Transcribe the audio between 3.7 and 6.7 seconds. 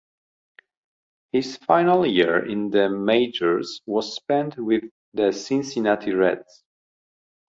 was spent with the Cincinnati Reds.